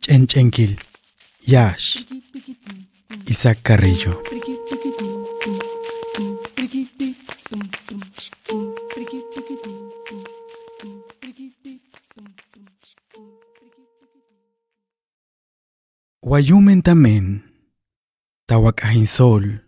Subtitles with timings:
[0.00, 0.78] Chenchenquil,
[1.42, 2.06] Yash,
[3.28, 4.22] Isaac Carrillo.
[16.22, 17.42] Wayumen tamen,
[18.46, 19.62] tawakahin sol,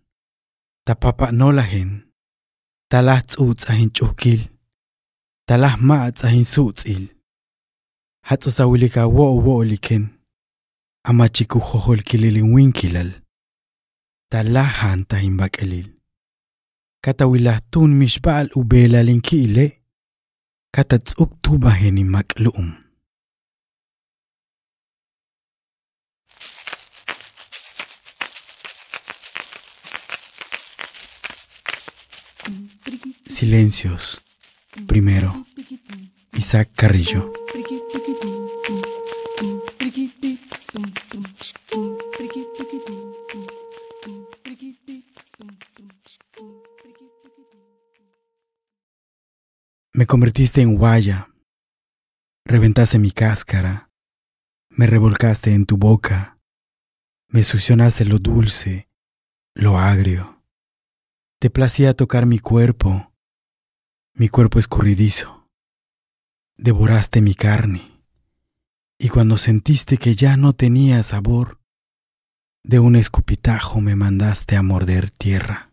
[0.86, 2.10] tapapa'nolahin,
[2.90, 4.50] talah tz'utzahin ch'ukil,
[5.46, 7.17] talah ma'atzahin su'tz'il,
[8.28, 10.04] hatz'usawilika wo'o wo'oliken,
[11.10, 13.10] amachikujoholkililin winkilal,
[14.30, 15.88] talahan tahin bak'elil,
[17.04, 19.66] katawilahtun mixba'al ubelalin ki'ile,
[20.76, 21.32] katatz'uk
[22.14, 22.68] mak'lu'um.
[33.26, 34.20] Silencios.
[34.86, 35.32] Primero,
[36.34, 37.37] Isaac Carrillo.
[49.92, 51.28] Me convertiste en guaya,
[52.44, 53.90] reventaste mi cáscara,
[54.70, 56.38] me revolcaste en tu boca,
[57.28, 58.88] me succionaste lo dulce,
[59.54, 60.44] lo agrio.
[61.40, 63.12] Te placía tocar mi cuerpo,
[64.14, 65.48] mi cuerpo escurridizo.
[66.56, 67.97] Devoraste mi carne,
[68.98, 71.60] y cuando sentiste que ya no tenía sabor,
[72.64, 75.72] de un escupitajo me mandaste a morder tierra.